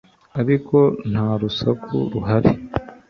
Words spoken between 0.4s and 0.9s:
ariko